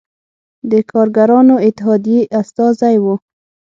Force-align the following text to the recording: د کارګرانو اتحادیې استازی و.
د 0.71 0.73
کارګرانو 0.91 1.55
اتحادیې 1.67 2.19
استازی 2.39 2.95
و. 3.03 3.05